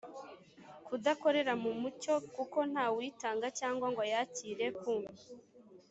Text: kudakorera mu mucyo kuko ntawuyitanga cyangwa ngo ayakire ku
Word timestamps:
kudakorera 0.87 1.53
mu 1.63 1.71
mucyo 1.81 2.13
kuko 2.35 2.57
ntawuyitanga 2.71 3.47
cyangwa 3.59 3.87
ngo 3.91 4.01
ayakire 4.07 4.67
ku 4.79 4.93